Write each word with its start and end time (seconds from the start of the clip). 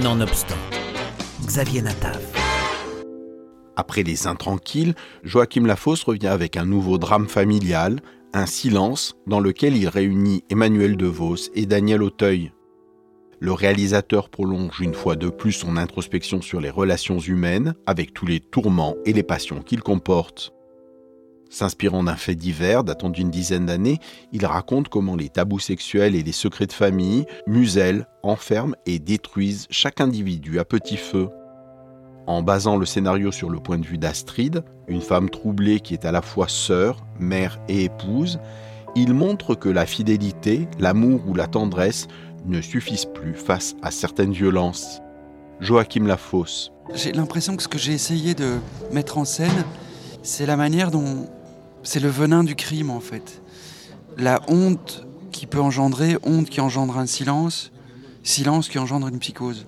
Nonobstant, 0.00 0.56
Xavier 1.44 1.82
Natav. 1.82 2.18
Après 3.76 4.02
Les 4.02 4.26
Intranquilles, 4.26 4.94
Joachim 5.22 5.66
Lafosse 5.66 6.04
revient 6.04 6.28
avec 6.28 6.56
un 6.56 6.64
nouveau 6.64 6.96
drame 6.96 7.28
familial, 7.28 8.00
Un 8.32 8.46
silence, 8.46 9.16
dans 9.26 9.38
lequel 9.38 9.76
il 9.76 9.88
réunit 9.88 10.44
Emmanuel 10.48 10.96
DeVos 10.96 11.50
et 11.54 11.66
Daniel 11.66 12.02
Auteuil. 12.02 12.52
Le 13.38 13.52
réalisateur 13.52 14.30
prolonge 14.30 14.80
une 14.80 14.94
fois 14.94 15.14
de 15.14 15.28
plus 15.28 15.52
son 15.52 15.76
introspection 15.76 16.40
sur 16.40 16.58
les 16.58 16.70
relations 16.70 17.18
humaines, 17.18 17.74
avec 17.84 18.14
tous 18.14 18.24
les 18.24 18.40
tourments 18.40 18.96
et 19.04 19.12
les 19.12 19.22
passions 19.22 19.60
qu'il 19.60 19.82
comporte. 19.82 20.54
S'inspirant 21.52 22.02
d'un 22.02 22.16
fait 22.16 22.34
divers 22.34 22.82
datant 22.82 23.10
d'une 23.10 23.30
dizaine 23.30 23.66
d'années, 23.66 23.98
il 24.32 24.46
raconte 24.46 24.88
comment 24.88 25.16
les 25.16 25.28
tabous 25.28 25.58
sexuels 25.58 26.16
et 26.16 26.22
les 26.22 26.32
secrets 26.32 26.66
de 26.66 26.72
famille 26.72 27.26
musellent, 27.46 28.06
enferment 28.22 28.74
et 28.86 28.98
détruisent 28.98 29.66
chaque 29.68 30.00
individu 30.00 30.58
à 30.58 30.64
petit 30.64 30.96
feu. 30.96 31.28
En 32.26 32.42
basant 32.42 32.78
le 32.78 32.86
scénario 32.86 33.30
sur 33.32 33.50
le 33.50 33.58
point 33.60 33.76
de 33.76 33.84
vue 33.84 33.98
d'Astrid, 33.98 34.64
une 34.88 35.02
femme 35.02 35.28
troublée 35.28 35.80
qui 35.80 35.92
est 35.92 36.06
à 36.06 36.10
la 36.10 36.22
fois 36.22 36.48
sœur, 36.48 37.04
mère 37.20 37.60
et 37.68 37.84
épouse, 37.84 38.38
il 38.96 39.12
montre 39.12 39.54
que 39.54 39.68
la 39.68 39.84
fidélité, 39.84 40.68
l'amour 40.78 41.20
ou 41.26 41.34
la 41.34 41.48
tendresse 41.48 42.08
ne 42.46 42.62
suffisent 42.62 43.08
plus 43.12 43.34
face 43.34 43.74
à 43.82 43.90
certaines 43.90 44.32
violences. 44.32 45.02
Joachim 45.60 46.06
Lafosse. 46.06 46.72
J'ai 46.94 47.12
l'impression 47.12 47.56
que 47.56 47.62
ce 47.62 47.68
que 47.68 47.78
j'ai 47.78 47.92
essayé 47.92 48.34
de 48.34 48.56
mettre 48.90 49.18
en 49.18 49.26
scène, 49.26 49.66
c'est 50.22 50.46
la 50.46 50.56
manière 50.56 50.90
dont 50.90 51.28
c'est 51.82 52.00
le 52.00 52.08
venin 52.08 52.44
du 52.44 52.54
crime 52.54 52.90
en 52.90 53.00
fait. 53.00 53.42
La 54.18 54.40
honte 54.48 55.04
qui 55.32 55.46
peut 55.46 55.60
engendrer, 55.60 56.16
honte 56.22 56.48
qui 56.48 56.60
engendre 56.60 56.98
un 56.98 57.06
silence, 57.06 57.72
silence 58.22 58.68
qui 58.68 58.78
engendre 58.78 59.08
une 59.08 59.18
psychose. 59.18 59.66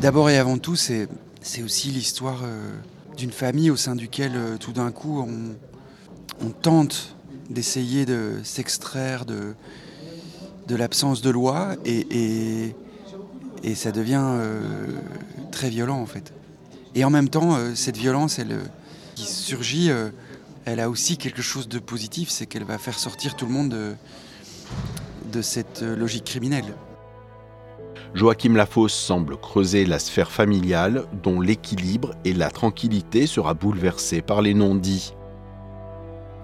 D'abord 0.00 0.30
et 0.30 0.38
avant 0.38 0.58
tout, 0.58 0.76
c'est, 0.76 1.08
c'est 1.40 1.62
aussi 1.62 1.88
l'histoire 1.88 2.40
euh, 2.44 2.70
d'une 3.16 3.30
famille 3.30 3.70
au 3.70 3.76
sein 3.76 3.94
duquel 3.94 4.32
euh, 4.34 4.56
tout 4.56 4.72
d'un 4.72 4.90
coup 4.90 5.20
on, 5.20 5.56
tente 6.62 7.16
d'essayer 7.50 8.04
de 8.04 8.40
s'extraire 8.42 9.24
de, 9.24 9.54
de 10.66 10.76
l'absence 10.76 11.22
de 11.22 11.30
loi 11.30 11.76
et, 11.84 12.74
et, 13.62 13.74
ça 13.74 13.90
devient 13.90 14.22
euh, 14.22 14.86
très 15.50 15.70
violent 15.70 15.98
en 15.98 16.06
fait. 16.06 16.32
Et 16.94 17.04
en 17.04 17.10
même 17.10 17.28
temps, 17.28 17.58
cette 17.74 17.96
violence, 17.96 18.38
elle, 18.38 18.58
qui 19.14 19.24
surgit, 19.26 19.90
elle 20.66 20.80
a 20.80 20.90
aussi 20.90 21.16
quelque 21.16 21.42
chose 21.42 21.68
de 21.68 21.78
positif, 21.78 22.28
c'est 22.28 22.44
qu'elle 22.44 22.64
va 22.64 22.76
faire 22.76 22.98
sortir 22.98 23.36
tout 23.36 23.46
le 23.46 23.52
monde 23.52 23.68
de, 23.70 23.94
de 25.32 25.40
cette 25.40 25.82
euh, 25.82 25.96
logique 25.96 26.24
criminelle. 26.24 26.74
Joachim 28.14 28.54
Lafosse 28.54 28.92
semble 28.92 29.36
creuser 29.36 29.86
la 29.86 30.00
sphère 30.00 30.30
familiale 30.30 31.04
dont 31.22 31.40
l'équilibre 31.40 32.14
et 32.24 32.32
la 32.32 32.50
tranquillité 32.50 33.26
sera 33.26 33.54
bouleversés 33.54 34.22
par 34.22 34.42
les 34.42 34.54
non-dits. 34.54 35.14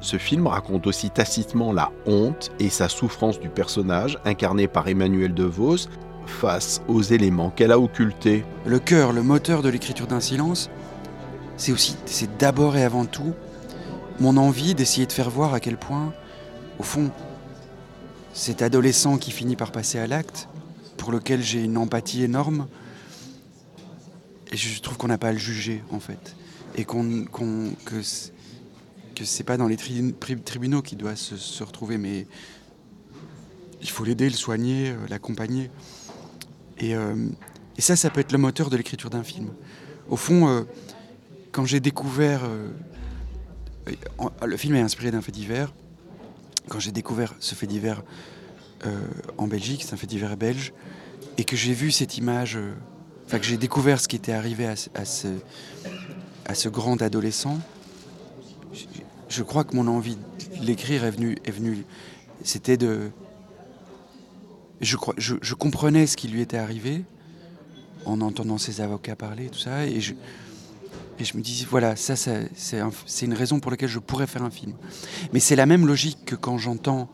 Ce 0.00 0.18
film 0.18 0.46
raconte 0.46 0.86
aussi 0.86 1.10
tacitement 1.10 1.72
la 1.72 1.90
honte 2.06 2.50
et 2.58 2.68
sa 2.68 2.88
souffrance 2.88 3.40
du 3.40 3.48
personnage 3.48 4.18
incarné 4.24 4.68
par 4.68 4.88
Emmanuel 4.88 5.32
DeVos 5.32 5.88
face 6.26 6.82
aux 6.88 7.02
éléments 7.02 7.50
qu'elle 7.50 7.72
a 7.72 7.78
occultés. 7.78 8.44
Le 8.66 8.78
cœur, 8.78 9.12
le 9.12 9.22
moteur 9.22 9.62
de 9.62 9.70
l'écriture 9.70 10.06
d'un 10.06 10.20
silence, 10.20 10.68
c'est 11.56 11.72
aussi, 11.72 11.96
c'est 12.04 12.36
d'abord 12.38 12.76
et 12.76 12.84
avant 12.84 13.06
tout 13.06 13.34
mon 14.20 14.36
envie 14.36 14.74
d'essayer 14.74 15.06
de 15.06 15.12
faire 15.12 15.30
voir 15.30 15.54
à 15.54 15.60
quel 15.60 15.78
point, 15.78 16.12
au 16.78 16.82
fond, 16.82 17.10
cet 18.34 18.62
adolescent 18.62 19.16
qui 19.16 19.30
finit 19.30 19.56
par 19.56 19.72
passer 19.72 19.98
à 19.98 20.06
l'acte, 20.06 20.48
pour 20.98 21.10
lequel 21.10 21.42
j'ai 21.42 21.64
une 21.64 21.78
empathie 21.78 22.22
énorme, 22.22 22.68
je 24.52 24.80
trouve 24.80 24.98
qu'on 24.98 25.08
n'a 25.08 25.18
pas 25.18 25.28
à 25.28 25.32
le 25.32 25.38
juger 25.38 25.82
en 25.90 26.00
fait, 26.00 26.36
et 26.76 26.84
qu'on, 26.84 27.24
que 27.84 28.02
que 29.14 29.24
c'est 29.26 29.44
pas 29.44 29.58
dans 29.58 29.68
les 29.68 29.76
tribunaux 29.76 30.80
qu'il 30.80 30.96
doit 30.96 31.16
se, 31.16 31.62
retrouver, 31.62 31.98
mais 31.98 32.26
il 33.82 33.90
faut 33.90 34.04
l'aider, 34.04 34.30
le 34.30 34.36
soigner, 34.36 34.90
euh, 34.90 34.96
l'accompagner. 35.10 35.70
Et, 36.78 36.94
euh, 36.94 37.28
et 37.76 37.82
ça, 37.82 37.96
ça 37.96 38.08
peut 38.08 38.20
être 38.20 38.32
le 38.32 38.38
moteur 38.38 38.70
de 38.70 38.78
l'écriture 38.78 39.10
d'un 39.10 39.22
film. 39.22 39.50
Au 40.08 40.16
fond, 40.16 40.48
euh, 40.48 40.62
quand 41.52 41.66
j'ai 41.66 41.80
découvert. 41.80 42.42
Le 44.46 44.56
film 44.56 44.74
est 44.74 44.80
inspiré 44.80 45.10
d'un 45.10 45.22
fait 45.22 45.32
divers. 45.32 45.72
Quand 46.68 46.78
j'ai 46.78 46.92
découvert 46.92 47.34
ce 47.40 47.54
fait 47.54 47.66
divers 47.66 48.02
euh, 48.86 49.00
en 49.38 49.46
Belgique, 49.46 49.82
c'est 49.84 49.94
un 49.94 49.96
fait 49.96 50.06
divers 50.06 50.36
belge, 50.36 50.72
et 51.38 51.44
que 51.44 51.56
j'ai 51.56 51.72
vu 51.72 51.90
cette 51.90 52.16
image. 52.18 52.56
euh, 52.56 52.72
Enfin, 53.26 53.38
que 53.38 53.44
j'ai 53.46 53.56
découvert 53.56 54.00
ce 54.00 54.08
qui 54.08 54.16
était 54.16 54.32
arrivé 54.32 54.66
à, 54.66 54.74
ce- 55.04 55.28
grand 56.68 57.00
adolescent, 57.00 57.60
je, 59.28 59.42
crois 59.44 59.62
que 59.62 59.76
mon 59.76 59.86
envie 59.86 60.16
de 60.16 60.64
l'écrire 60.66 61.04
est 61.04 61.12
venue. 61.12 61.84
C'était 62.42 62.76
de. 62.76 63.10
Je, 64.80 64.96
crois, 64.96 65.14
je 65.16 65.54
comprenais 65.54 66.08
ce 66.08 66.16
qui 66.16 66.26
lui 66.26 66.40
était 66.40 66.56
arrivé 66.56 67.04
en 68.04 68.20
entendant 68.20 68.58
ses 68.58 68.80
avocats 68.80 69.14
parler, 69.14 69.48
tout 69.48 69.58
ça, 69.60 69.86
et 69.86 70.00
je, 70.00 70.14
et 71.20 71.24
je 71.24 71.36
me 71.36 71.42
disais, 71.42 71.66
voilà, 71.68 71.96
ça, 71.96 72.16
c'est 72.16 72.78
un- 72.78 72.90
c'est 73.06 73.26
une 73.26 73.34
raison 73.34 73.60
pour 73.60 73.70
laquelle 73.70 73.88
je 73.88 73.98
pourrais 73.98 74.26
faire 74.26 74.42
un 74.42 74.50
film. 74.50 74.72
Mais 75.32 75.40
c'est 75.40 75.56
la 75.56 75.66
même 75.66 75.86
logique 75.86 76.24
que 76.24 76.34
quand 76.34 76.58
j'entends 76.58 77.10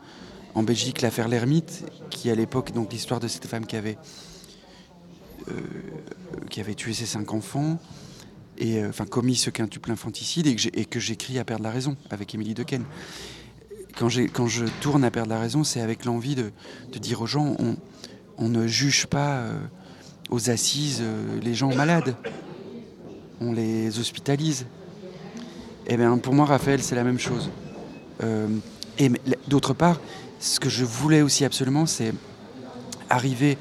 en 0.55 0.63
Belgique 0.63 1.01
l'affaire 1.01 1.27
L'Ermite, 1.27 1.83
qui 2.09 2.29
à 2.29 2.35
l'époque, 2.35 2.71
donc 2.71 2.91
l'histoire 2.91 3.19
de 3.19 3.27
cette 3.27 3.45
femme 3.45 3.65
qui 3.65 3.75
avait, 3.75 3.97
euh, 5.49 5.53
qui 6.49 6.59
avait 6.61 6.73
tué 6.73 6.93
ses 6.93 7.05
cinq 7.05 7.33
enfants, 7.33 7.79
et 8.57 8.81
euh, 8.81 8.89
enfin 8.89 9.05
commis 9.05 9.35
ce 9.35 9.49
quintuple 9.49 9.91
infanticide, 9.91 10.47
et 10.47 10.85
que 10.85 10.99
j'écris 10.99 11.37
à 11.37 11.45
perdre 11.45 11.63
la 11.63 11.71
raison 11.71 11.95
avec 12.09 12.33
Émilie 12.33 12.53
Dequesne. 12.53 12.85
Quand, 13.97 14.09
quand 14.33 14.47
je 14.47 14.65
tourne 14.81 15.03
à 15.03 15.11
perdre 15.11 15.29
la 15.29 15.39
raison, 15.39 15.63
c'est 15.63 15.81
avec 15.81 16.05
l'envie 16.05 16.35
de, 16.35 16.51
dire 16.99 17.21
aux 17.21 17.27
gens, 17.27 17.55
on, 18.37 18.49
ne 18.49 18.67
juge 18.67 19.07
pas 19.07 19.37
euh, 19.37 19.59
aux 20.29 20.49
assises 20.49 21.03
les 21.41 21.55
gens 21.55 21.73
malades 21.73 22.15
on 23.41 23.53
les 23.53 23.99
hospitalise. 23.99 24.65
Et 25.87 25.97
bien 25.97 26.17
pour 26.17 26.33
moi, 26.33 26.45
Raphaël, 26.45 26.81
c'est 26.81 26.95
la 26.95 27.03
même 27.03 27.19
chose. 27.19 27.49
Euh, 28.23 28.47
et 28.99 29.11
d'autre 29.47 29.73
part, 29.73 29.99
ce 30.39 30.59
que 30.59 30.69
je 30.69 30.83
voulais 30.83 31.21
aussi 31.21 31.45
absolument, 31.45 31.85
c'est 31.85 32.13
arriver 33.09 33.57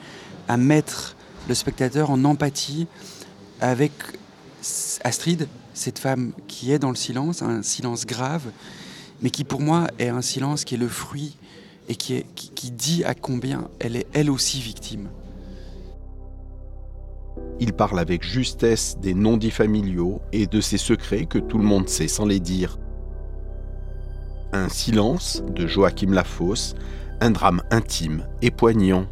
à 0.48 0.56
mettre 0.56 1.16
le 1.48 1.54
spectateur 1.54 2.10
en 2.10 2.24
empathie 2.24 2.86
avec 3.60 3.92
Astrid, 5.04 5.48
cette 5.74 5.98
femme 5.98 6.32
qui 6.48 6.72
est 6.72 6.78
dans 6.78 6.90
le 6.90 6.96
silence, 6.96 7.42
un 7.42 7.62
silence 7.62 8.06
grave, 8.06 8.50
mais 9.22 9.30
qui 9.30 9.44
pour 9.44 9.60
moi 9.60 9.86
est 9.98 10.08
un 10.08 10.22
silence 10.22 10.64
qui 10.64 10.74
est 10.74 10.78
le 10.78 10.88
fruit 10.88 11.36
et 11.88 11.94
qui 11.94 12.24
dit 12.72 13.04
à 13.04 13.14
combien 13.14 13.68
elle 13.78 13.96
est 13.96 14.06
elle 14.12 14.30
aussi 14.30 14.60
victime. 14.60 15.08
Il 17.58 17.72
parle 17.72 17.98
avec 17.98 18.22
justesse 18.22 18.96
des 19.00 19.14
non-dits 19.14 19.50
familiaux 19.50 20.20
et 20.32 20.46
de 20.46 20.60
ces 20.60 20.76
secrets 20.76 21.26
que 21.26 21.38
tout 21.38 21.58
le 21.58 21.64
monde 21.64 21.88
sait 21.88 22.08
sans 22.08 22.26
les 22.26 22.40
dire. 22.40 22.78
Un 24.52 24.68
silence 24.68 25.42
de 25.54 25.66
Joachim 25.66 26.12
Lafosse, 26.12 26.74
un 27.20 27.30
drame 27.30 27.62
intime 27.70 28.26
et 28.42 28.50
poignant. 28.50 29.06